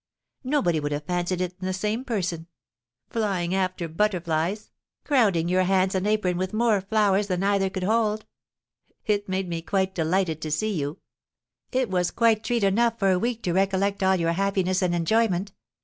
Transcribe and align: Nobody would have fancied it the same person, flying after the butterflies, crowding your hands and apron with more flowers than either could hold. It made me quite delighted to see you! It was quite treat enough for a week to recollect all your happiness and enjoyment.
Nobody 0.43 0.79
would 0.79 0.93
have 0.93 1.05
fancied 1.05 1.41
it 1.41 1.59
the 1.59 1.73
same 1.73 2.03
person, 2.03 2.47
flying 3.11 3.53
after 3.53 3.87
the 3.87 3.93
butterflies, 3.93 4.71
crowding 5.03 5.47
your 5.47 5.61
hands 5.61 5.93
and 5.93 6.07
apron 6.07 6.37
with 6.37 6.53
more 6.55 6.81
flowers 6.81 7.27
than 7.27 7.43
either 7.43 7.69
could 7.69 7.83
hold. 7.83 8.25
It 9.05 9.29
made 9.29 9.47
me 9.47 9.61
quite 9.61 9.93
delighted 9.93 10.41
to 10.41 10.49
see 10.49 10.73
you! 10.73 10.97
It 11.71 11.91
was 11.91 12.09
quite 12.09 12.43
treat 12.43 12.63
enough 12.63 12.97
for 12.97 13.11
a 13.11 13.19
week 13.19 13.43
to 13.43 13.53
recollect 13.53 14.01
all 14.01 14.15
your 14.15 14.33
happiness 14.33 14.81
and 14.81 14.95
enjoyment. 14.95 15.51